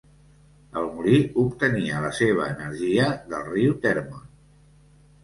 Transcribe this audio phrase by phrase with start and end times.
[0.79, 4.25] El molí obtenia la seva energia del riu Termon.